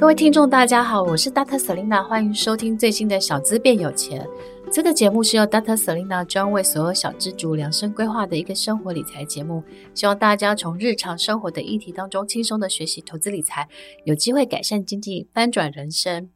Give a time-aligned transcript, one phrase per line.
[0.00, 1.58] 各位听众，大家好，我是 Dr.
[1.58, 4.24] Selina，欢迎收听最新的小资变有钱。
[4.70, 5.76] 这个节目是由 Dr.
[5.76, 13.68] Selina 专为所有小资族量身规划的一个生活理财节目，希望大家从日常生活的议题当中轻松的学习投资理财，
[14.04, 16.30] 有机会改善经济，翻转人生。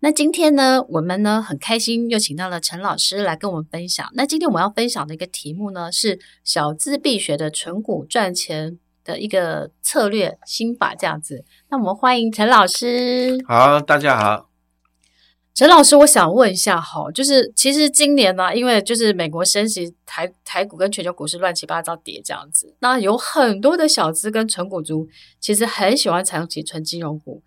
[0.00, 4.08] 那今天呢，我们呢很开心又请到了陈老师来跟我们分享。
[4.14, 11.44] 那今天我们要分享的一个题目呢是小资必学的存股赚钱的一个策略心法，这样子。
[11.68, 13.38] 那我们欢迎陈老师。
[13.46, 14.48] 好，大家好。
[15.54, 25.06] 陈老师，我想问一下哈，就是其实今年呢，因为就是美国升息，台台股跟全球股市乱七八糟跌这样子，那有很多的小资跟纯股族
[25.38, 27.40] 其实很喜欢长期存金融股。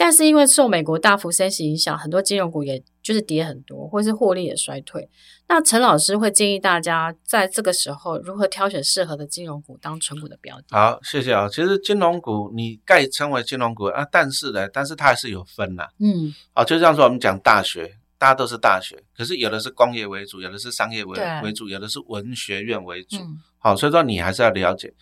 [0.00, 5.06] 但是因为受美国大幅升息影响，很多金融股也就是跌很多，或是获利也衰退。
[5.46, 10.64] 那陈老师会建议大家在这个时候如何挑选适合的金融股当存股的标的？
[10.70, 11.46] 好，谢谢啊。
[11.46, 15.86] 其实金融股你概称为金融股啊，但是呢，但是它还是有分呐。
[15.98, 23.18] 嗯，好，就像说我们讲大学，大家都是大学，可是有的是工业为主，有的是商业为为主，有的是文学院为主。
[23.18, 24.94] 嗯、好，所以说你还是要了解。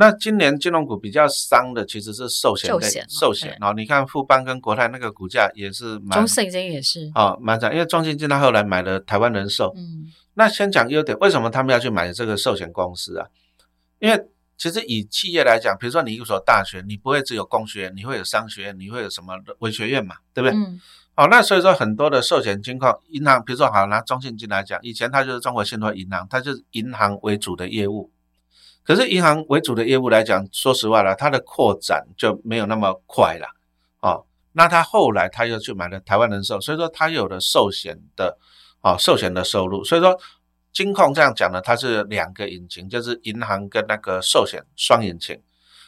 [0.00, 13.26] 那今年金融股比较伤的其实是寿险类，寿险，然后你看富邦跟国泰那个股价也是蛮，中信金也是啊，蛮涨，因为中信金他后来买了台湾人寿，嗯，那先讲优点，为什么他们要去买这个寿险公司啊？
[13.98, 14.24] 因为
[14.56, 20.56] 其实以企业来讲，比如说你一所大学，你不会只有工学院，你会有商学院，你会有什么文学院嘛，对不对？
[20.56, 20.80] 嗯，
[21.16, 28.12] 好，那所以说很多的寿险金控银行，比如说好拿中信金来讲，以前它就是中国信托银行，它就是银行为主的业务。
[28.88, 33.46] 可是银行为主的业务来讲，说实话了，它的扩展就没有那么快了，
[34.00, 38.38] 哦，那他后来他又去买了台湾人寿，所以说他有了寿险的，
[38.80, 40.18] 哦，寿险的收入，所以说
[40.72, 45.38] 金控这样讲呢，它是两个引擎，就是银行跟那个寿险双引擎。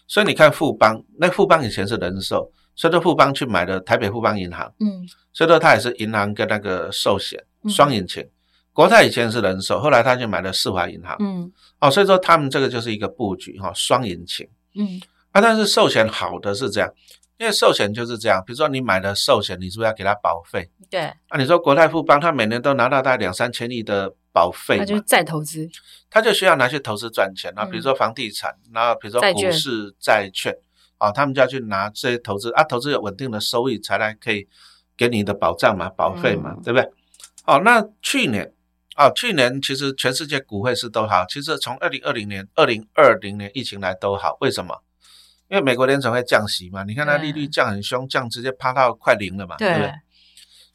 [0.06, 8.22] 所以你看富邦，那富邦以前是人寿，所以说富邦去买了台北富邦银行，嗯，所以说它也是银行跟那个寿险双引擎。
[8.22, 8.30] 嗯
[8.80, 14.98] 国泰以前是人寿，后来他就买了世华银行，嗯，哦，所以说他们这个就是一个布局哈，双引擎，嗯，
[15.32, 16.90] 啊，但是寿险好的是这样，
[17.36, 20.70] 因为寿险就是这样，比如说你买了寿险，你是不是要给他保费？
[20.88, 25.68] 对，啊，你说国泰富邦他每年都拿到大概两三千亿的保费，他就再投资，
[26.08, 30.56] 他就需要拿去投资赚钱啊，比如说房地产，然后比如说股市债券，
[30.96, 34.48] 啊，他们就要去拿这些投资啊，投资有稳定的收益才来可以
[34.96, 36.90] 给你的保障嘛，保费嘛，对不对？
[37.44, 38.50] 哦，那去年。
[39.00, 44.82] 哦，去年其实全世界股汇是都好，其实从二零二零年、二零二零年疫情来都好，为什么？
[45.48, 49.92] 因为美国联准会降息嘛，你看它利率降很凶，降直接趴到快零了嘛，对，对不对？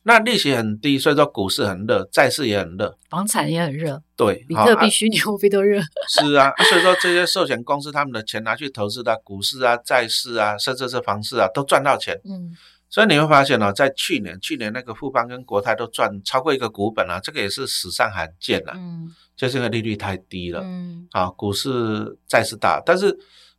[0.07, 5.79] 那利息很低，所以说股市很热，债市也很热，房产也很热，对，比特币、虚拟货币都热。
[6.09, 12.19] 是啊，所以说这些寿险公司他们的钱拿去投资的股市啊、债市啊，甚至是房市啊，都赚到钱。
[12.25, 12.55] 嗯。
[12.95, 18.71] 所以你会发现呢，在去年，去年那个富邦跟国泰都赚超过一个股本了，这个也是史上罕见了。
[18.77, 20.61] 嗯，就是因为利率太低了。
[20.63, 23.13] 嗯，啊，股市债是大，但是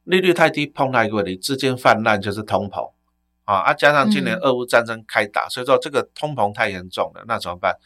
[0.05, 2.91] 利率太低碰到一个问题，资金泛滥就是通膨。
[3.45, 7.77] 啊，啊，加上今年俄乌战争开打，所以说这个通膨太严重了，那怎么办？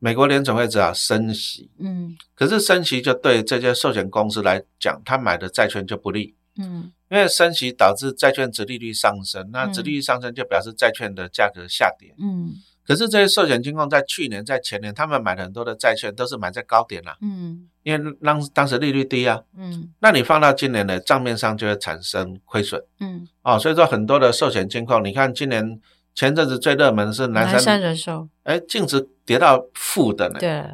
[0.00, 1.70] 美国联总会只好升息。
[1.78, 6.34] 嗯，可是升息就对这些寿险公司来讲，他买的债券就不利。
[6.58, 6.92] 嗯。
[7.08, 12.12] 因为升息导致债券值利率上升，那值利率上升就表示债券的价格下跌。
[12.18, 12.50] 嗯，
[12.84, 17.16] 可是这些寿险金控在去年、在前年，他们买了很多的债券，都是买在高点了。
[17.20, 19.40] 嗯，因为当当时利率低啊。
[19.56, 22.82] 嗯，那你放到今年的账面上就会产生亏损。
[22.98, 25.80] 嗯，哦，所以说很多的寿险金控，你看今年
[26.12, 30.40] 前阵子最热门的是南山，南山人寿，哎，净值跌到负的呢。
[30.40, 30.64] 对，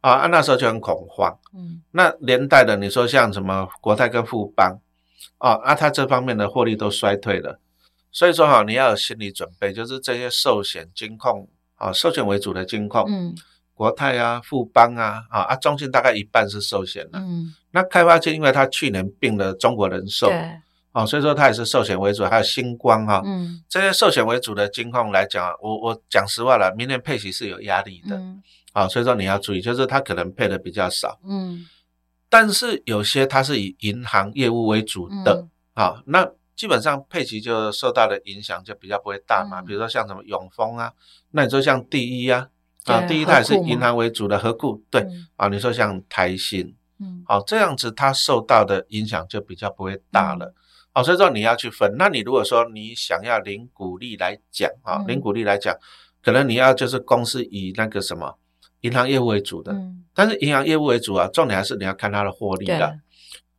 [0.00, 1.38] 啊，那时候就很恐慌。
[1.54, 4.80] 嗯，那连带的你说像什么国泰跟富邦。
[5.38, 7.58] 哦，那、啊、他这方面的获利都衰退了，
[8.12, 13.34] 所以说哈，你要有心理准备，就是这些寿险金控啊，寿险为主的金控，嗯，
[13.74, 20.60] 国泰啊、富邦啊，啊啊，中信大概一半是寿险的，嗯，那开发金因为他去年并了中国人寿，对，
[20.92, 28.42] 哦，所以说它也是寿险为主，还有星光哈，嗯，这些寿险为主的金控来讲，我我讲实话了，明年配息是有压力的，嗯，
[28.72, 31.66] 啊，所以说你要注意，就是它可能配的比较少，嗯。
[32.32, 39.60] 但是有些它是以银行业务为主的，好、嗯，那基本上配齐就受到的影响就比较不会大嘛。
[39.60, 40.90] 嗯、比如说像什么永丰啊，
[41.32, 42.48] 那你说像第一啊，
[42.86, 50.54] 啊，第一它也是银行为主的合库，对，嗯、啊，你说像台新，嗯，好，这样子它受到的影响就比较不会大了。
[50.94, 51.96] 好、嗯，所以说你要去分。
[51.98, 55.76] 那你如果说你想要零股利来讲啊，零股利来讲，
[56.22, 58.38] 可能你要就是公司以那个什么。
[58.82, 62.96] 银行业务为主的，嗯、但是银行业务为主啊，重点还是你要看它的获利的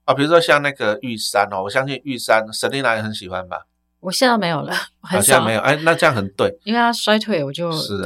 [0.06, 0.14] 啊。
[0.14, 3.66] 比如说像那个玉山哦，我相信玉山，Selina 也很喜欢吧？
[4.00, 5.60] 我现在没有了， 好像没有。
[5.62, 8.02] 哎，那这样很对，因为它衰退，我就是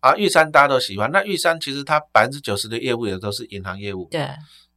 [0.00, 4.08] 啊，玉山大家都喜欢，那玉山其实它百分之九十的业务也都是银行业务。
[4.10, 4.28] 对。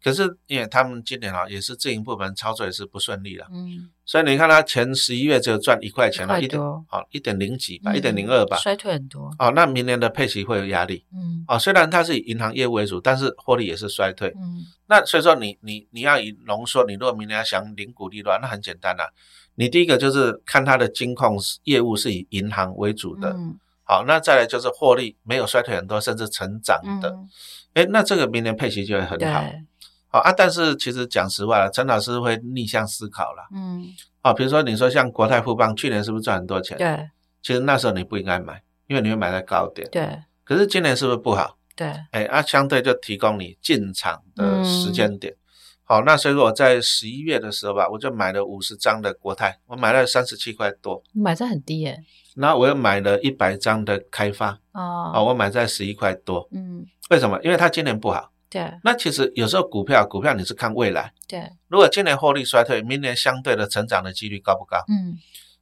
[0.01, 9.30] 可是因为他们今年啊，也是自营部门操作也是不顺利了，嗯，所以你看他前十一月只有赚一块钱了，一点好一点零几吧，一点零二吧，衰退很多。
[9.38, 19.10] 哦，那明年的配息会有压力，嗯，哦，虽然它是以银行业务为主，但是获利也是衰退，嗯，那所以说你你你要以浓缩，你如果明年要想领股利的话，那很简单啦，
[19.56, 27.13] 你第一个就是看它的金控业务是以银行为主的，嗯，好，那再来就是获利没有衰退很多，甚至成长的，
[27.74, 29.44] 哎，那这个明年配息就会很好。
[30.12, 33.48] 好啊，但是其实讲实话，陈老师会逆向思考了。
[33.54, 33.86] 嗯，
[34.22, 36.76] 好，比如说你说像国泰富邦去年是不是赚很多钱？
[36.80, 37.10] 对，
[37.44, 39.88] 其实那时候你不应该买，因为你会买在高点。
[39.92, 41.58] 对，可是今年是不是不好？
[41.76, 45.32] 对，哎，啊，相对就提供你进场的时间点。
[45.32, 45.38] 嗯、
[45.84, 52.00] 好，那所以说我在十一月的时候吧，我就买了五十张的国泰，我买了三十七块多，买在很低耶。
[52.36, 56.48] 然后我又买了一百张的开发，哦，哦，我买在十一块多。
[56.52, 57.40] 嗯，为什么？
[57.44, 58.32] 因为它今年不好。
[58.50, 61.13] 对，那其实有时候股票，股票你是看未来。
[61.28, 64.78] 对，如果今年获利衰退，明年相对的成长的几率高不高？
[64.88, 65.13] 嗯，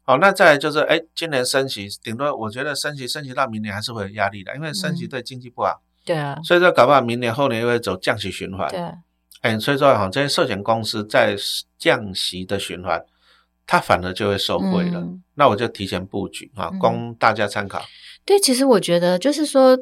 [0.04, 5.82] 好，那再来就是，哎，今年升息，顶多我觉得升息升息到明年还是会有压力的，因为升息对经济不好。
[6.06, 8.70] 对啊，所以说搞不好明年后年又会走降息循环。
[8.70, 8.80] 对，
[9.42, 11.36] 哎，所以说哈，这些寿险公司在
[11.78, 13.04] 降息的循环，
[13.66, 15.06] 它反而就会受惠了。
[15.36, 17.84] 那我就提前布局啊，供大家参考。
[18.24, 19.78] 对，其实我觉得就是说。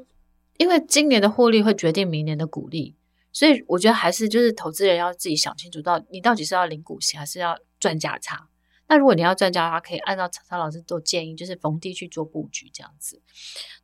[0.57, 2.95] 因为今年的获利会决定明年的股利，
[3.31, 8.47] 所以我觉得还是就是投资人要自己想清楚，到你到底是要领股息还是要赚价差。
[8.87, 13.21] 那如果你要赚价差，可以按照陈老师做建议，就是逢低去做布局这样子。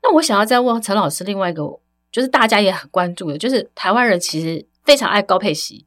[0.03, 1.63] 那我想要再问陈老师另外一个，
[2.11, 5.85] 就是大家也很关注的，就是台湾人其实非常爱高配息。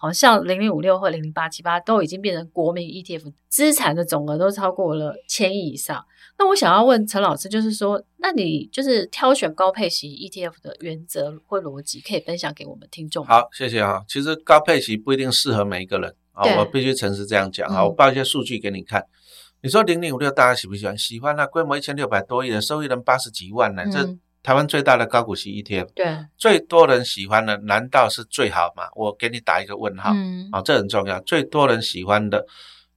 [0.00, 6.02] 好像零零五六或零零八七八都已经变成国民 ETF，资产的总额都超过了千亿以上。
[6.38, 13.40] 那我想要问陈老师，就是说，那你就是挑选高配息 ETF 的原则或逻辑，可以分享给我们听众吗？
[13.42, 14.02] 好，谢谢啊。
[14.08, 17.84] 其实高配息不一定适合每一个人啊，我必须诚实这样讲啊。
[17.84, 19.02] 我报一些数据给你看。
[19.02, 19.08] 嗯、
[19.64, 20.96] 你说零零五六大家喜不喜欢？
[20.96, 24.16] 喜欢啊，规模一千六百多亿的，收益人八十几万呢，嗯、这。
[24.42, 28.84] 台湾最大的高股息 ETF，对，最多人喜欢的难道是最好吗？
[28.94, 31.20] 我给你打一个问号，嗯，啊，这很重要。
[31.20, 32.46] 最多人喜欢的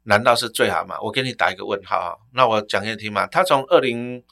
[0.04, 0.96] 难道是最好吗？
[1.02, 2.16] 我给你打一个问号啊。
[2.34, 3.28] 那我讲给你听嘛。
[3.28, 4.24] 它从二零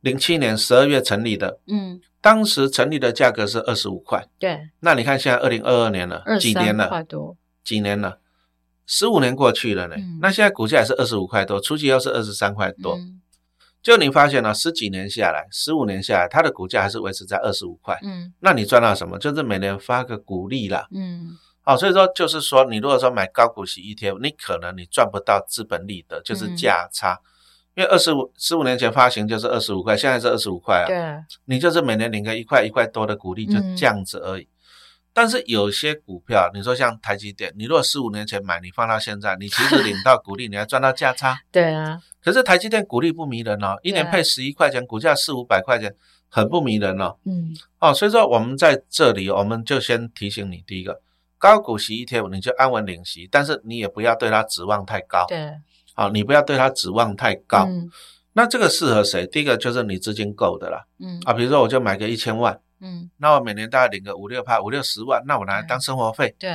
[0.00, 4.58] 零七年十二月成立的，嗯，当时成立的价格是二十五块，对。
[4.80, 7.04] 那你看现在二零二二年了，几年了？
[7.62, 8.18] 几年了？
[8.86, 9.96] 十五年过去了呢。
[9.98, 12.94] 嗯，那现在股价也是二十五块多，初期又是二十三块多。
[12.96, 13.20] 嗯
[13.86, 17.96] 就你发现了，十几年下来，十五年下来，它的股价还是维持在二十五块。
[18.02, 19.16] 嗯，那你赚到什么？
[19.16, 20.88] 就是每年发个股利啦。
[20.92, 21.28] 嗯，
[21.62, 27.12] 好，所以说就是说，你如果说买高股息 ETF，你可能你赚不到资本利得，就是价差。
[27.12, 27.22] 嗯、
[27.76, 30.86] 因为二十五十五年前发行就是二十五块，现在是二十五块啊。
[30.88, 30.96] 对，
[31.44, 34.42] 你就是每年领个一块一块多的股利，就这样子而已。
[34.42, 34.55] 嗯
[35.16, 41.38] 但是有些股票，你说像台积电，你如果四五年前买，你放到现在，你其实领到股利，你还赚到价差。
[41.50, 41.98] 对啊。
[42.22, 45.90] 可是台积电股利不迷人哦，一年配十一块钱，股价四五百块钱，
[46.28, 47.16] 很不迷人哦。
[47.24, 47.56] 嗯。
[47.78, 51.00] 哦，所以说我们在这里，我们就先提醒你，第一个，
[51.38, 55.24] 高股息一天你就安稳领息，但是你也不要对它指望太高。
[55.26, 55.50] 对。
[55.94, 57.64] 好，你不要对它指望太高。
[57.66, 57.90] 嗯。
[58.34, 59.26] 那这个适合谁？
[59.26, 60.84] 第一个就是你资金够的啦。
[60.98, 61.18] 嗯。
[61.24, 62.60] 啊，比如说我就买个一千万。
[62.80, 66.34] 嗯，那我每年大概领个五六趴，五六十万，那我拿来当生活费。
[66.38, 66.50] 对，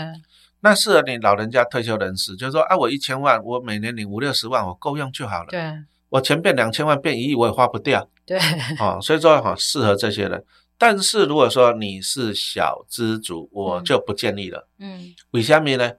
[0.60, 5.48] 那适合你老人家退休人士，就是说啊，我一千万，我每年领五六十万，我够用就好了。
[5.50, 5.74] 对，
[6.10, 8.08] 我钱变两千万变一亿，我也花不掉。
[8.26, 8.38] 对，
[8.80, 10.44] 哦，所以说哈，适合这些人。
[10.78, 14.68] 但是如果说你是小资族，我就不建议了。
[14.80, 15.92] 嗯，为什么呢？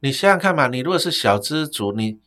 [0.00, 2.18] 你想想看嘛，你如果是小资族，你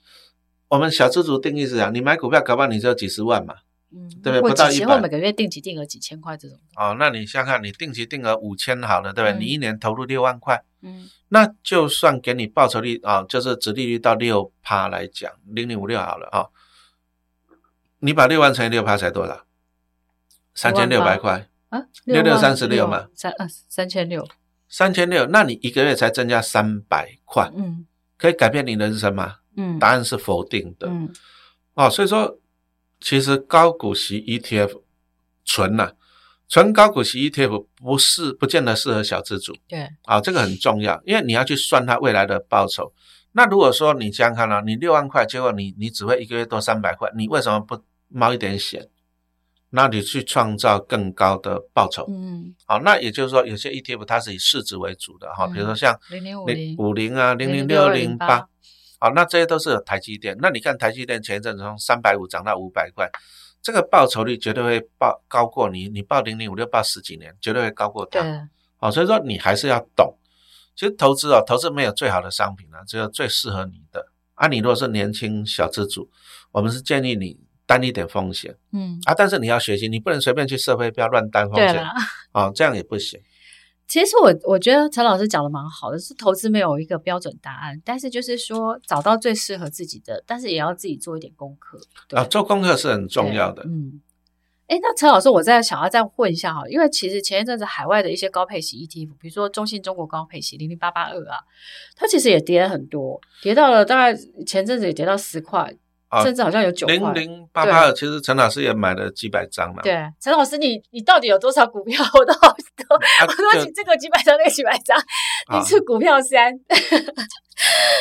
[0.68, 3.56] 我们小资族定义是这样，你买股票搞不好你只有几十万嘛。
[3.92, 4.42] 嗯，对不对？
[4.42, 6.58] 不到一百，每个月定期定额几千块这种。
[6.76, 9.38] 哦，那你想想看，你定期定额五千好了，对不对？
[9.38, 16.50] 嗯、你一年投入六万块，嗯，那就算给你报酬率啊、哦，就是殖利率到六趴来讲，零零五六好了啊、哦，
[18.00, 19.46] 你把六万乘以六趴才多少？
[20.54, 24.28] 三千六百块啊，六六三十六嘛，三啊三千六，
[24.68, 27.86] 三千六，那你一个月才增加三百块，嗯，
[28.18, 29.38] 可以改变你人生吗？
[29.56, 30.88] 嗯，答案是否定的。
[30.88, 31.14] 嗯，
[31.76, 32.39] 哦，所以说，
[33.00, 34.82] 其实高股息 ETF
[35.46, 35.94] 纯呐、啊，
[36.48, 39.56] 纯高股息 ETF 不是不见得适合小资主。
[39.68, 42.94] 对，啊、哦，这个很重要，因为你要去算它未来的报酬。
[43.32, 48.88] 那如果说你这样看了，你六万块，结果你你只会一个月多三百块，你为什么不冒一点险？
[49.72, 58.50] 那你去创造更高的报酬，嗯，好，那也就是说，有些 ETF 它是以市值为主的哈，比如说像零零五零啊，零零六零八，
[59.00, 60.38] 好，那这些都是有台积电。
[60.40, 63.10] 那你看台积电前一阵子从三百五涨到五百块，
[63.62, 68.22] 这个报酬率绝对会报高过你，你报零零五六报十几年，绝对会高过它。
[68.22, 68.42] 对，
[68.78, 70.16] 好，所以说你还是要懂，
[70.76, 74.06] 其实投资啊，投资没有最好的商品啊，只有最适合你的。
[74.36, 76.10] 啊，你如果是年轻小资主，
[76.52, 77.40] 我们是建议你。
[77.70, 81.86] 担一点风险，嗯啊，但是你要学习，你不能随便去社会，不要乱担风险，
[82.32, 83.22] 啊，这样也不行。
[83.90, 91.82] 其实我我觉得陈老师讲的蛮好的，是投资没有一个标准答案，但是就是说找到最适合自己的，但是也要自己做一点功课。
[92.12, 93.64] 啊，做功课是很重要的。
[93.66, 94.00] 嗯，
[94.68, 101.40] 哎，那陈老师，我再想要再问一下哈，因为其实前一阵子海外的一些高配息 ETF，比如说中信中国高配息零零八八二啊，
[101.96, 104.16] 它其实也跌了很多，跌到了大概
[104.46, 105.76] 前阵子也跌到十块。
[106.24, 109.82] 甚至好像有九零零八八二，其实陈老师也买了几百张嘛。
[109.84, 112.04] 对，陈老师，你你到底有多少股票？
[112.18, 112.52] 我都好
[112.88, 114.98] 多，啊、我都这个几百张，那个几百张，
[115.54, 116.52] 你是股票三。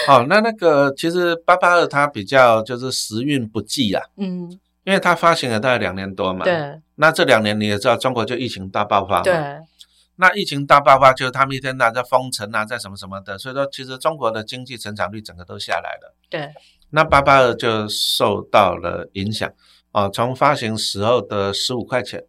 [0.07, 4.03] 好、 哦，那那个其实八八二它比较就是时运不济啊。
[4.17, 4.50] 嗯，
[4.85, 6.45] 因为它发行了大概两年多嘛。
[6.45, 6.81] 对。
[6.95, 9.23] 那这两年你也知道，中国就疫情大爆发嘛。
[9.23, 9.35] 对。
[10.17, 16.15] 那疫情大爆发，就是他们一天呐在封城啊，在什么什么的，所以说其实中国的经济成长率整个都下来了。
[16.31, 16.49] 对。
[16.90, 19.50] 那八八二就受到了影响
[19.92, 22.25] 啊，从发行时候的十五块钱，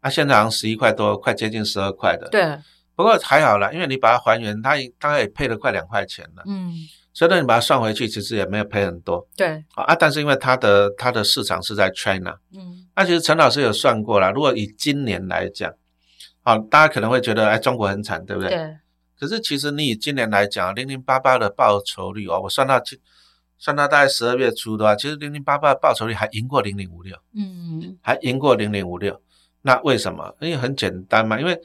[0.00, 2.28] 啊，现在好像十一块多，快接近十二块的。
[2.28, 2.58] 对。
[2.96, 6.44] 不过还好啦，因为你把它还原，它大概也配了快两块钱了。
[6.46, 6.72] 嗯。
[7.12, 9.26] 所以呢，你把它算回去，其实也没有赔很多。
[9.36, 9.64] 对。
[9.74, 12.36] 啊，但是因为它的它的市场是在 China。
[12.52, 12.86] 嗯。
[12.94, 15.72] 那其实陈老师有算过啦，如果以今年来讲，
[16.42, 18.50] 啊，大家可能会觉得哎，中国很惨，对不对？
[18.50, 18.76] 对。
[19.18, 22.80] 可是其实你以今年来讲，零零八八的报酬率哦，我算到
[23.58, 29.20] 算到大概十二月初的话，其实零零八八的报酬率还赢过零零五六，嗯，还赢过零零五六。
[29.62, 30.34] 那为什么？
[30.40, 31.58] 因为很简单嘛，因为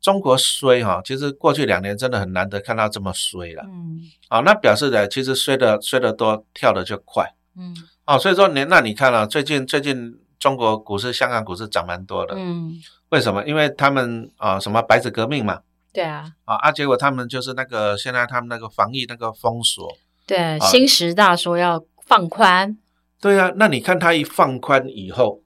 [0.00, 12.72] 中国衰哈，其实过去两年真的很难得看到这么衰了，嗯，啊，那表示的其实衰的衰的多，跳的就快，嗯，哦，所以说你那你看了、啊、最近最近中国股市、香港股市涨蛮多的，嗯，
[13.10, 13.44] 为什么？
[13.46, 15.60] 因为他们啊什么白纸革命嘛，
[15.92, 19.88] 对啊，啊啊，结果他们就是那个现在他们那个防疫那个封锁。
[20.30, 22.78] 对，新十大说要放宽，
[23.20, 25.40] 对啊，那你看它一放宽以后，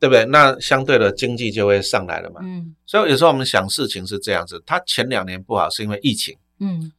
[0.00, 0.24] 对不对？
[0.24, 2.40] 那相对的经济就会上来了嘛。
[2.42, 6.90] 嗯，所以有时候我们想事情是这样子，它前两年不好是因为疫情，嗯，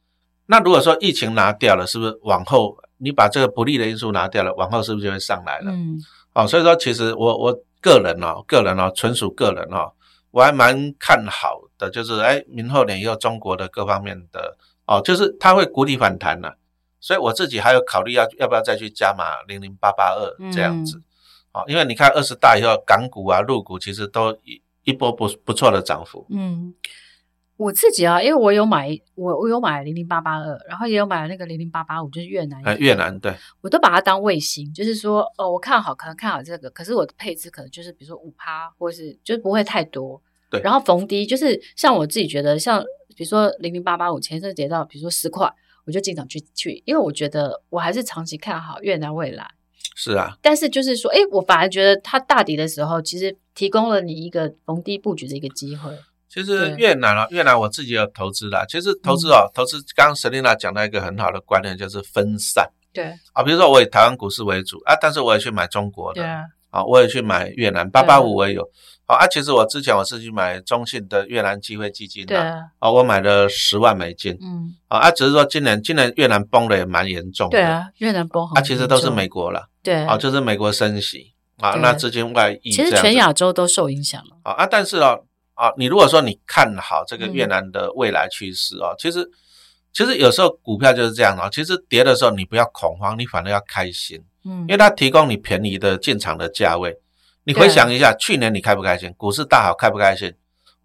[0.46, 5.72] 那如果说疫情拿掉了，是不是往后你把这个不利的因素拿掉了，往后是不是就会上来了？
[5.72, 5.98] 嗯，
[6.34, 9.92] 哦，所以说其实我我个人哦，个人哦，纯属个人哦，
[10.30, 16.56] 我还蛮看好的，就是哎，明后年以后中国的各方面的哦，就是它会谷底反弹了。
[17.04, 21.02] 所以我自己还有考虑要要不要再去加码零零八八二这样子，
[21.52, 26.26] 啊、嗯，因为你看二十大以后港股啊、陆股其实都一一波不不错的涨幅。
[26.30, 26.72] 嗯，
[27.58, 32.62] 我自己啊，因为我有买我我有买零零八八二，然后也有买那个零零八八五，就是越南。
[32.64, 40.22] 呃，越南对，我都把它当卫星，就是说哦，我看好可能看好这个，可是我的配置可能就是比如说五趴，或是就是不会太多。
[40.48, 42.82] 对，然后逢低就是像我自己觉得，像
[43.14, 45.52] 比如说零零八八五前一阵跌到比如说十块。
[45.86, 49.46] 我就经常去去，因为我觉得我还是长期看好越南未来。
[49.96, 55.90] 是啊，但是就是说，哎，我反而觉得它大跌的时候，其实提供了你一个逢低布局的一个机会。
[56.28, 58.64] 其实越南啊，越南我自己有投资啦。
[58.68, 62.68] 其实投资哦，嗯、投资刚刚 Selina 讲到一个很好的观念，就是分散。
[62.92, 66.24] 对啊，比如说我以台湾股市为主啊，但是我也去买中国的。
[66.70, 68.68] 啊，我也去买越南八八五，我也有。
[69.06, 72.40] 好啊，其实我之前我是去买中信的越南机会基金的。
[72.78, 74.36] 啊，我买了十万美金。
[74.40, 74.74] 嗯。
[74.88, 77.58] 啊，只是说今年今年越南崩的也蛮严重的。
[77.58, 78.54] 对啊，越南崩好。
[78.54, 79.68] 啊，其实都是美国了。
[79.82, 80.04] 对。
[80.04, 82.70] 啊，就是美国升息啊，那资金外溢。
[82.70, 84.38] 其实全亚洲都受影响了。
[84.42, 89.28] 啊啊，但是哦，啊，你如果说你看好这个越南的未来趋势哦，其实
[89.92, 94.18] 其实有时候股票就是这样哦，其实跌的时候你不要恐慌，你反而要开心。
[94.46, 96.96] 嗯，因为它提供你便宜的进场的价位，
[97.44, 99.12] 你回想一下，去年你开不开心？
[99.16, 100.34] 股市大好，开不开心？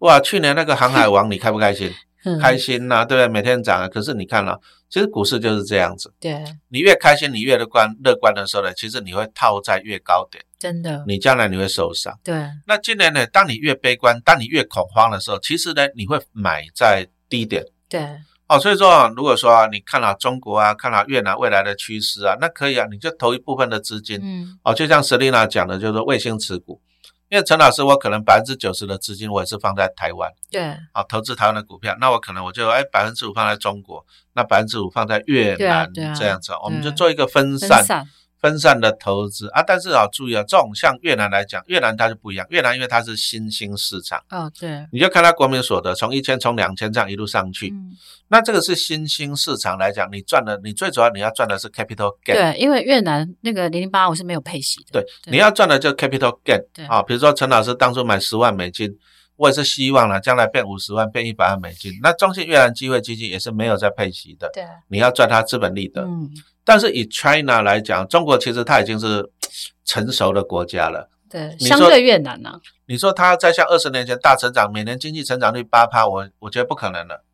[0.00, 1.92] 哇，去年那个航海王，你开不开心？
[2.38, 3.28] 开心呐，对不对？
[3.28, 3.88] 每天涨啊。
[3.88, 6.12] 可是你看了，其实股市就是这样子。
[6.20, 10.44] 对，你越开心，你越乐观，乐观的时候呢，其实你会套在越高点。
[10.58, 12.14] 真的，你将来你会受伤。
[12.22, 12.34] 对。
[12.66, 17.64] 那今年呢，当你越悲观，当你越恐慌的时候，其实呢，你会买在低点。
[17.88, 18.06] 对，
[18.50, 24.18] 哦，所以说啊，如果说啊，你看好中国啊，看好越南未来的趋势啊，那可以啊，你就投一部分的资金。
[24.20, 26.80] 嗯，哦，就像 Selina 讲的，就是卫星持股。
[27.28, 37.68] 因为陈老师，我可能百分之九十的资金我也是放在台湾，对，啊，投资台湾的股票，那我可能我就哎百分之五放在中国，那百分之五放在越南，这样子，我们就做一个分散。
[37.78, 38.08] 分散
[38.80, 42.46] 的投资啊，但是啊，注意啊，这种像越南来讲，越南它就不一样。
[42.50, 47.92] 越南因为它是新兴市场，哦，对，你就看它国民所得从一千从两千这样一路上去，嗯，
[48.28, 52.34] 那这个是新兴市场来讲，你赚的，你最主要你要赚的是 capital gain。
[52.34, 55.00] 对，因为越南那个零零八五是没有配息的。
[55.00, 56.62] 对，对你要赚的就 capital gain。
[56.72, 58.90] 对啊，比如说陈老师当初买十万美金，
[59.40, 61.90] 我也是希望了，将来变五十万，变一百万美金。
[62.02, 64.50] 那中信越南机会基金也是没有在配息的。
[64.52, 66.02] 对，你要赚它资本利得。
[66.02, 66.28] 嗯。
[66.62, 69.32] 但是以 China 来讲，中国其实它已经是
[69.86, 71.08] 成熟的国家了。
[71.30, 72.60] 对，相对越南呢？
[72.86, 77.24] 你说它在像二十年前大成长，每年经济成长率八趴，我我觉得不可能了。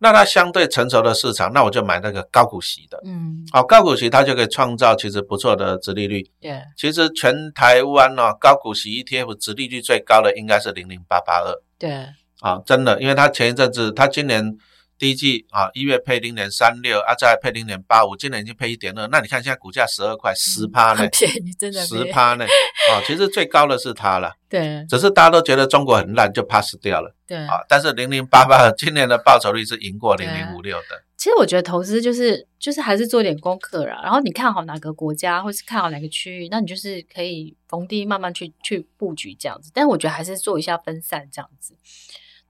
[0.00, 3.00] 那它相对成熟的市场，那我就买那个高股息的。
[3.04, 6.28] 嗯，好，高股息它就可以创造其实不错的殖利率。
[6.40, 11.54] 对，其实全台湾呢，高股息 ETF 殖利率最高的应该是零零八八二。
[11.78, 12.06] 对，
[12.40, 14.56] 啊，真的，因为它前一阵子，它今年。
[15.00, 19.08] 第一季啊，一月配零点三六啊，再配零点八五，今年已经配一点二。
[19.08, 21.08] 那你看现在股价十二块，十趴呢？
[21.08, 22.44] 便宜，真的十趴呢？
[22.44, 24.34] 啊，其实最高的是它了。
[24.46, 27.16] 对，只是大家都觉得中国很烂，就 pass 掉了。
[27.26, 31.02] 对啊，但是零零八八 今年的报酬率是赢过零零五六的。
[31.16, 39.70] 其实我觉得投资就是就是还是做点功课啦，然后你看好哪个国家，或是看好哪个区域，那你就是可以逢低慢慢去去布局这样子。
[39.72, 41.74] 但是我觉得还是做一下分散这样子。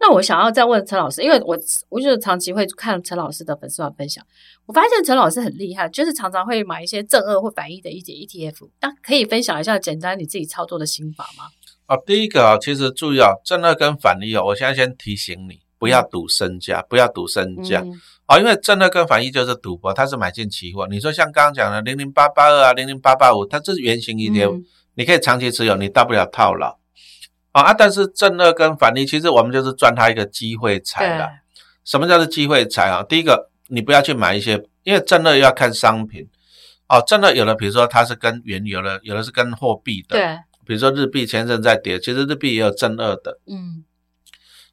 [0.00, 1.54] 那我想要再问陈老师，因为我
[1.90, 4.25] 我就是长期会看陈老师的粉丝团分享，
[4.64, 11.45] 我发现陈老师很厉害，就是常常会买一些正二或反一的一些 ETF，那可以分享一下简单你自己操作的心法吗？
[11.85, 20.87] 啊，第一个啊，其实注意啊，正二跟反一哦，我现在先提醒你，不要赌身家，嗯、不要赌身家，嗯、哦，因为正二跟反一就是赌博，它是买进期货。
[20.88, 26.80] 你说像刚刚讲的零零八八二啊，零零八八五，它这是原型 ETF，、嗯、你可以长期持有，你大不了套牢。
[27.52, 31.28] 啊，但是正二跟反一，其实我们就是赚它一个机会财了。
[31.84, 33.02] 什么叫做机会财啊？
[33.02, 36.28] 第一个，你不要去买一些，因为正二要看商品。
[36.88, 40.16] 哦，正二有的，比如说它是跟原油的，有的是跟货币的。
[40.16, 40.38] 对。
[40.66, 43.38] 比如说日币前阵在跌，其实日币也有正二的。
[43.46, 43.84] 嗯。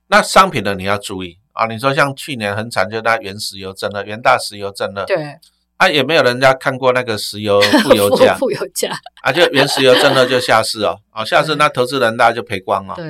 [0.08, 5.06] 那商品的你要注意啊，你说像去年很惨，就它原石油正二，原大石油正二。
[5.06, 5.40] 对。
[5.78, 8.92] 啊，也没有人家看过那个石油 负油价，负油价。
[9.22, 12.96] 啊，就原石油正二就下市哦，啊，下市那投资人大家就赔光了。
[12.96, 13.06] 对，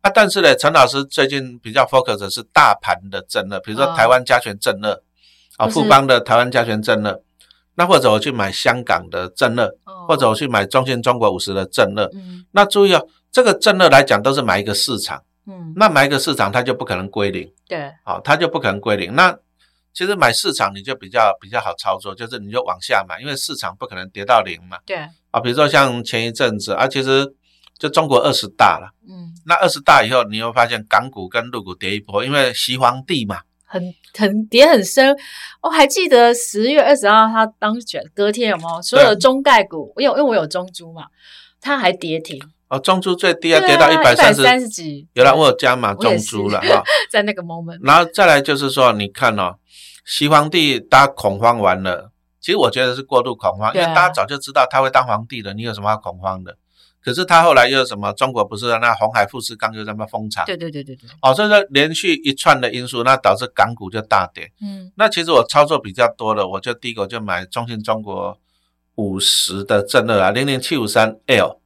[0.00, 5.00] 啊，但是呢，陈老师最近比较 focus 的是大盘的正二，比如说台湾加权正二，
[5.56, 7.20] 啊，富邦的台湾加权正二，
[7.74, 9.68] 那或者我去买香港的正二，
[10.06, 12.08] 或者我去买中信中国五十的正二，
[12.52, 19.36] 那注意哦，这个正二来讲都是买一个市场，嗯，那买一个市场它就不可能归零，对，好，它就不可能归零，那。
[19.94, 24.76] 其实买市场你就比较比较好操作，就是你就往下买，因为市场不可能跌到零嘛。
[24.84, 24.96] 对
[25.30, 27.24] 啊，比如说像前一阵子啊，其实
[27.78, 33.80] 就中国二十大了，嗯，那二十大以后，你会发现港股跟陆股跌一波，因为习皇帝嘛，很
[34.18, 35.16] 很跌很深。
[35.62, 39.92] 我、哦、还记得十月二十号他当选，隔天有没有所有的中概股？
[39.94, 41.04] 我有因为我有中珠嘛，
[41.60, 42.40] 他还跌停。
[42.66, 45.06] 哦，中珠最低啊，跌到一百三十几。
[45.12, 47.78] 有了，我有加码中珠了哈， 在那个 moment。
[47.82, 49.54] 然后再来就是说，你看哦。
[50.04, 56.56] 习皇帝，大家恐慌完了，其实我觉得是过度恐慌，因为大家早就知道他会当皇帝了，你有什么要恐慌的？
[57.02, 58.10] 可是他后来又什么？
[58.14, 60.44] 中国不是那红海富士康又这么疯长？
[60.46, 61.06] 对对对对对。
[61.20, 64.50] 哦，所以说连续一串的因素，那导致港股就大跌。
[64.62, 68.38] 嗯，那其实我操作比较多的，我就第一个就买中信中国
[68.94, 71.60] 五十的正二啊，零零七五三 L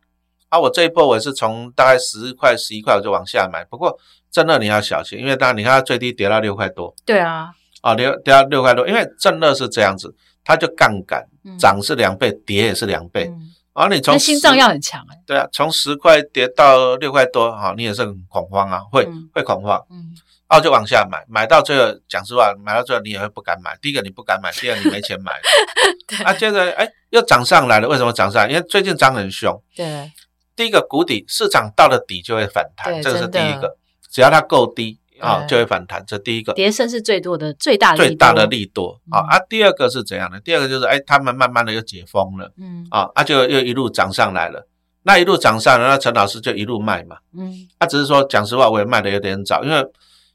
[0.48, 3.96] 啊，我这一波我也是从大概十块十一块我就往下买，不过
[4.32, 6.92] 正二你要小心，因为当然你看它最低跌到六块多。
[7.04, 7.52] 对啊。
[7.88, 11.24] 啊，跌跌到六块多，因为正二是这样子，它就杠杆，
[11.58, 13.30] 涨是两倍，跌也是两倍。
[13.74, 15.16] 而、你从心脏要很强哎。
[15.24, 19.80] 对啊，从十块跌到六块多，哈、啊，你也是很恐慌啊，会、嗯、会恐慌。
[19.88, 20.10] 嗯，
[20.48, 23.78] 然后就往下买，买到最后，讲实话，买到最后你也会不敢买。
[23.80, 25.32] 第一个你不敢买，第二你没钱买。
[26.08, 28.48] 对啊，接着哎又涨上来了，为什么涨上来？
[28.48, 29.56] 因为最近涨很凶。
[29.76, 30.10] 对，
[30.56, 33.76] 第一个谷底，市场到了底就会反弹，这个是第一个，
[34.10, 34.98] 只要它够低。
[35.20, 36.52] 啊，就会反弹，这第一个。
[36.54, 39.20] 跌升是最多的，最大的最大的利多啊！
[39.28, 40.40] 啊，第二个是怎样的？
[40.40, 44.66] 第二个就是，哎，他们慢慢的又解封了，嗯，啊，啊，就又一路涨上来了。
[45.02, 49.76] 那一路涨上来，那陈老师就一路卖嘛，嗯，他只是说，讲实话，我也卖的有点早，因为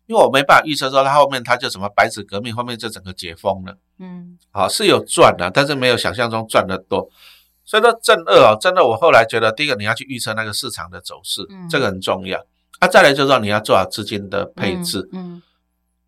[0.08, 7.10] 因为我没办法预测说他后面他就什么白纸革命，后面就整个解封了，嗯，好，是有赚的，但是没有想象中赚的多。
[7.66, 12.38] 所以说正二啊，正二，我后来觉得，第一个你要去预测那个市场的走势，这个很重要。
[12.82, 15.08] 那、啊、再来就是说，你要做好资金的配置。
[15.14, 15.42] 嗯，嗯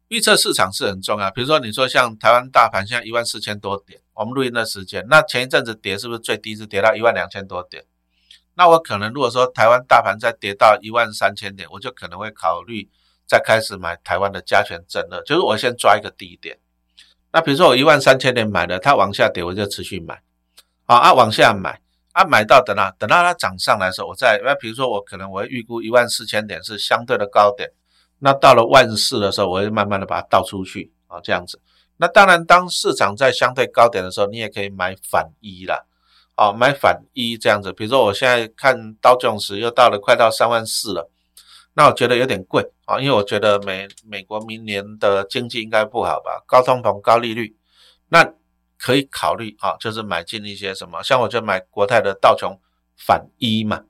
[0.10, 1.32] 预测市场是很重要。
[1.32, 7.86] 比如说，你说像台湾大盘现在一万四千多点，我们录音的时间，那前一阵子跌是不是最低是跌到一万两千多点？
[8.56, 12.90] 那我可能如果说台湾大盘再跌到一万三千点，我就可能会考虑
[13.26, 16.58] 再开始买台湾的加权证了，就是我先抓一个低点。
[17.32, 20.22] 那比如说我一万三千点买的，它往下跌我就持续买，
[20.86, 21.82] 好啊，往下买
[22.16, 27.70] 啊，买到等啊，等到它涨上来的时候，我再那比如说我可能我会预估一万四千点是相对的高点。
[28.20, 31.60] 那到了万四的时候，我会慢慢的把它倒出去啊，这样子。
[31.98, 35.84] 那当然，当市场在相对高点的时候，你也可以买反一啦，
[36.36, 37.74] 啊，买反一这样子。
[37.74, 41.10] 比如说，我现在看道琼斯又到了快到三万四了，
[41.74, 47.58] 那我觉得有点贵啊，因为我觉得美美国明年的经济应该不好吧，高通膨、高利率，
[48.08, 48.34] 那
[48.78, 52.60] 可以考虑啊，就是买进一些什么，像我就买国泰的道琼
[52.98, 53.84] 反一嘛，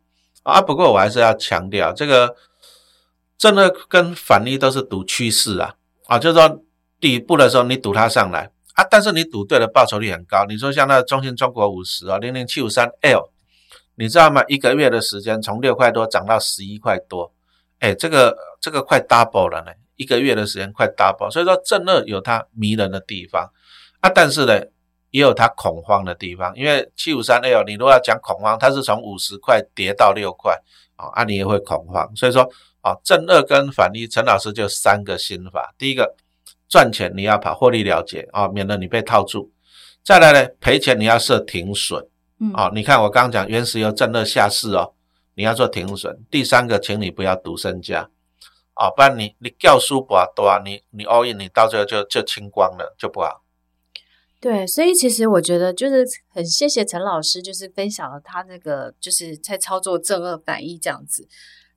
[0.44, 2.36] 啊，不过我还是要强调这个。
[3.38, 5.76] 正二跟反一都是赌趋势啊，
[6.08, 6.64] 啊，就是说
[7.02, 10.46] 底部的时候你赌它上来啊，但是你赌对了，报酬率很高。
[10.48, 13.30] 你说像那个中信中国五十啊，零零七五三 L，
[13.96, 14.42] 你知道吗？
[14.48, 17.34] 一个月的时间从六块多涨到十一块多，
[17.80, 21.30] 哎，这个这个快 double 了呢，一个月的时间快 double。
[21.30, 23.52] 所以说正二有它迷人的地方
[24.00, 24.58] 啊，但是呢
[25.16, 30.58] 也有它恐慌的地方，因为七五三 L 你如果要讲恐慌，它是从五十块跌到六块
[30.96, 32.16] 啊，你也会恐慌。
[32.16, 32.50] 所以说。
[32.86, 35.74] 啊，正二跟反一，陈老师就三个心法。
[35.76, 36.16] 第一个，
[36.70, 39.52] 赚钱你要把获利了结啊，免得你被套住。
[40.04, 42.08] 再来呢，赔钱你要设停损。
[42.40, 44.94] 嗯，啊，你看我刚刚讲原石油正二下市哦，
[45.34, 46.16] 你要做停损。
[46.30, 48.08] 第三个，请你不要赌身家
[48.76, 53.42] 啊，不然你你掉输不多啊，你你 all in，你到最后就就清光了，就不好。
[54.46, 61.28] 对，所以其实我觉得就是很谢谢陈老师，就是分享了他那个就是在操作正二反一这样子。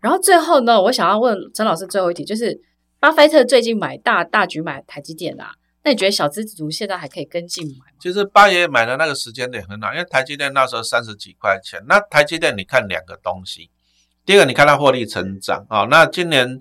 [0.01, 2.61] 然后最后呢，我想要问陈老师最后一题，就是
[3.01, 5.53] 巴菲特最近买大大举买台积电啊，
[5.83, 7.97] 那你觉得小资族现在还可以跟进买吗？
[7.99, 11.83] 其实八爷买的那个时间点很好，因为台积电那时候三十几块钱。
[11.89, 13.71] 那台积电你看两个东西，
[14.27, 16.61] 第一个你看它获利成长啊，那今年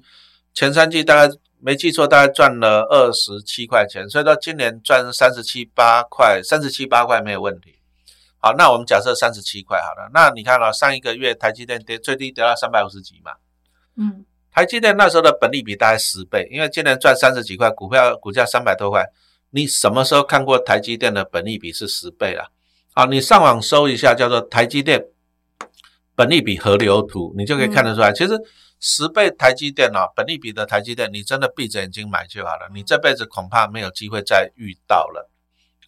[0.53, 7.75] 前三季大概没记错，大概赚了二十七块钱，所以说今年赚三十七八块，三十七八块没有问题。
[8.39, 10.09] 好，那我们假设三十七块好了。
[10.13, 13.31] 那你看了、哦、上一个月台积电跌最低跌到三百五十几嘛？
[13.95, 19.05] 嗯，台积电那时候的本利比大概十倍，因为今年赚三十几块，股票股价三百多块。
[19.49, 22.51] 你什么时候看过台积电的本利比是十倍了？
[22.93, 25.03] 好，你上网搜一下叫做台积电
[26.15, 28.11] 本利比河流图，你就可以看得出来。
[28.11, 28.39] 嗯、其实
[28.79, 35.29] 十倍台积电啊、哦，本利比的台积电，你真的闭着眼睛买就好了，你这辈子恐怕没有机会再遇到了。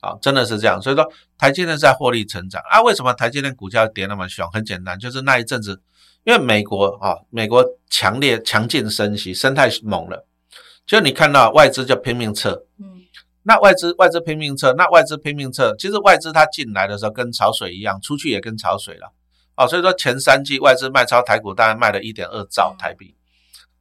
[0.02, 2.82] 啊，真的是这样，所以说台积电在获利成长啊。
[2.82, 4.49] 为什么台积电股价跌那么凶？
[4.49, 5.82] 很简单，就是那一阵子，
[6.23, 10.25] 因为美国啊，美国强烈强劲升息，升太猛了，
[10.86, 13.04] 就你看到外资就拼命撤，嗯，
[13.43, 19.12] 那外资外资拼命撤，那外资拼命撤，其实外资它进来的时候跟潮水一样，出去也跟潮水了，
[19.60, 23.13] 哦，所以说前三季外资卖超台股，大概卖了一点二兆台币，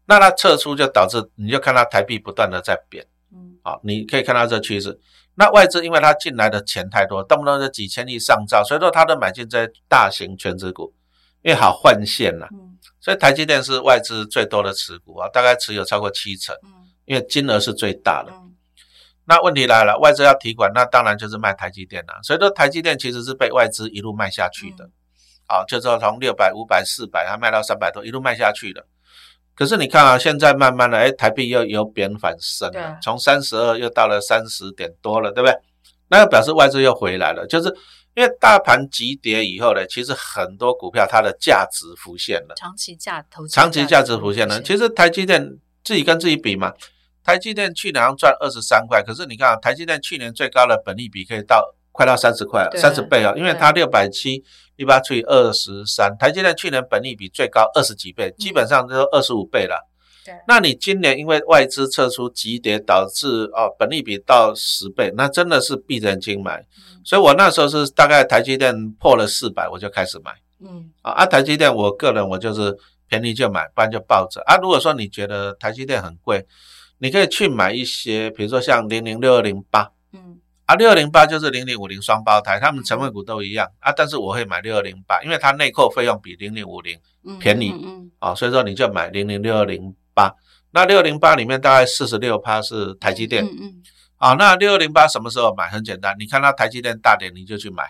[0.06, 4.98] 那它撤出就导致你就看它台币不断的在贬，嗯，好，你可以看到这趋势。
[5.36, 10.92] 那外资因为它进来的钱太多，动不动就几千亿上兆，所以说它都买进这些大型全值股，
[11.42, 12.48] 因为好换现了。
[12.50, 16.56] 嗯，所以台积电是外资最多的持股啊，大概持有超过七成。
[16.64, 18.32] 嗯，因为金额是最大的。
[18.32, 18.52] 嗯，
[19.26, 22.18] 那问题来了，外资要提款，那当然就是卖台积电了。
[22.24, 24.90] 所以说台积电其实是被外资一路卖下去的。
[25.48, 28.84] 好，就是说从六百、五百、四百，它卖到三百多，一路卖下去的。
[29.54, 35.56] 可是你看啊，现在慢慢的，哎，台币又由贬反升了，从三十二又到了三十点多了，对不对？
[36.10, 37.68] 那个表示外资又回来了，就是
[38.14, 44.62] 因为大盘急跌以后呢，其实很多股票它的价值浮现了，长期价投资，长期价值浮现了。
[44.62, 46.72] 其实台积电自己跟自己比嘛，
[47.24, 54.44] 台积电去年赚二十三块，可是你看啊，台积电去年最高的本利比可以到快到三十块，三十倍啊，因为它六百七。
[54.76, 59.74] 一八除以二十三，台积电去年本利比最高二十几倍，基本上都二十五倍了。
[60.24, 66.60] 对，那你今年因为外资撤出急跌，导致哦本利比到十倍，那真的是闭着眼睛买。
[66.60, 70.30] 嗯、所以我那时候是大概台积电破了四百，我就开始买。
[70.60, 72.72] 嗯，啊，台积电，我个人我就是
[73.08, 74.40] 便宜就买，不然就抱着。
[74.42, 76.46] 啊，如果说你觉得台积电很贵，
[76.98, 79.90] 你可以去买一些，比如说像零零六二零八。
[80.68, 80.72] 嗯。
[80.72, 87.00] 啊，六二零八就是零零五零双胞胎，他们成分股都一样啊，但是我会买六二零八，因为它内扣费用比零零五零
[87.40, 90.30] 便宜，嗯嗯嗯、啊，所以说你就买零零六二零八。
[90.72, 93.82] 那六二零八里面大概四十六趴是台积电，嗯嗯，
[94.18, 95.70] 啊，那六二零八什么时候买？
[95.70, 97.84] 很简单，你看到台积电大点你就去买，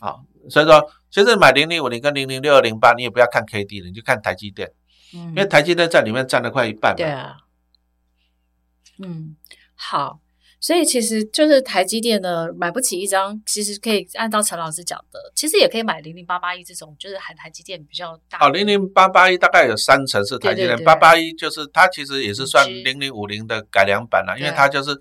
[0.00, 0.16] 啊，
[0.48, 4.72] 所以说其实买零零五零跟零零六二零八，你也不要看 K D 了，你就看台积电，
[5.14, 7.36] 嗯，因为台积电在里面占了快一半嘛，对啊。
[8.98, 9.36] 嗯，
[9.74, 10.20] 好。
[10.64, 18.38] 所以其实就是台积电呢，买不起一张，其实可以按照陈老师讲的，其实也可以买零零八八一这种，就是含台积电比较大。
[18.40, 24.98] 哦，零零八八一大概有三成是台积电，八八一就是它其实也是算零零五零的改良版了，因为它就是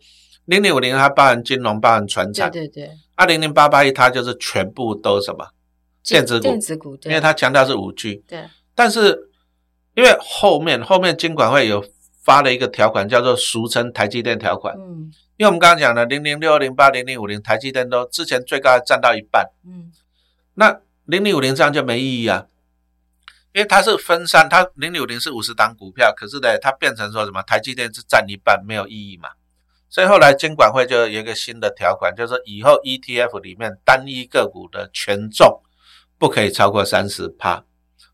[0.47, 2.51] 零零五零它包含金融，包含传产。
[2.51, 2.91] 对对对。
[3.15, 5.47] 啊，零零八八一它就是全部都什么
[6.03, 8.21] 电子股，电子股，对，因为它强调是五 G。
[8.27, 8.43] 对。
[8.75, 9.17] 但是
[9.95, 11.81] 因为后面后面金管会有
[12.25, 14.75] 发了一个条款，叫做俗称台积电条款。
[14.77, 15.09] 嗯。
[15.37, 19.91] 因为我们刚刚讲的零零六二零八零零五零台积电都之前最高还占到一半，嗯，
[20.53, 22.45] 那零零五零这样就没意义啊，
[23.53, 29.29] 因为它是分散，它零零五零是五十档股票，可是呢，它变成说什么台积电是占一半，没有意义嘛，
[29.89, 35.61] 所以后来监管会就有一个新的条款，就是说以后 ETF 里面单一个股的权重
[36.19, 37.65] 不可以超过三十趴，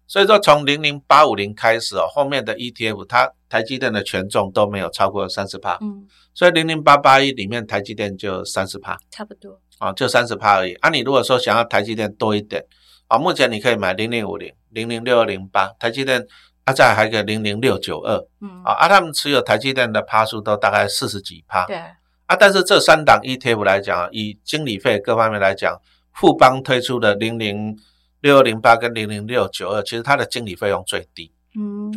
[0.07, 6.07] 所以说从零零八五零开始哦，后面的 ETF 它台积电的权重都没有超过三十趴，嗯。
[6.33, 9.59] 所以零零八八一里面台积电就三十趴，差不多。
[9.79, 10.73] 啊，就三十趴而已。
[10.75, 12.63] 啊，你如果说想要台积电多一点
[13.07, 16.25] 啊，目前你可以买零零五零、零零六二零八台积电，
[16.65, 18.61] 啊，再还有零零六九二，嗯。
[18.63, 21.75] 啊，啊，他们持有台积电的趴数都大概四十几趴，对。
[21.75, 25.75] 啊，但是这三档 ETF 来讲，以经理费各方面来讲，
[26.13, 27.75] 富邦推出的零零
[28.21, 31.31] 六二零八跟零零六九二，其实它的经理费用最低，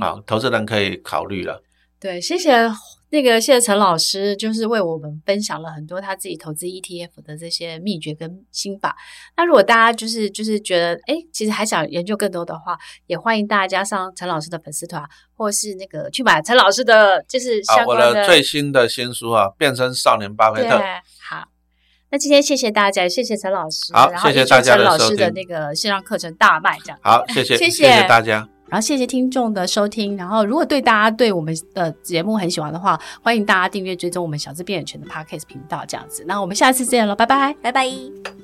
[0.03, 1.62] 嗯啊，投资人可以考虑了。
[2.01, 2.71] 对，谢谢。
[3.11, 8.97] 那个谢谢陈老师，就是为我们分享了很多他自己投资 ETF 的这些秘诀跟心法。
[9.37, 12.75] 那如果大家就是就是觉得，哎，其实还想研究更多的话，
[13.07, 20.71] 也欢迎大家上陈老师的粉丝团，或是那个去买陈老师的，就是相关的、啊、我的最新的新书啊，《变身少年巴菲特》。
[21.21, 21.47] 好，
[22.11, 24.79] 那今天谢谢大家，谢谢陈老师，好，谢谢大家的。
[24.79, 26.99] 陈老师的那个线上课程大卖，这样。
[27.03, 28.49] 好，谢谢， 谢谢大家。
[28.73, 36.25] 然后谢谢听众的收听，然后如果对大家对我们的节目很喜欢的话，欢迎大家订阅追踪我们小资变有钱的 Podcast 频道这样子。
[36.27, 38.42] 那我们下次见了，拜拜，拜拜。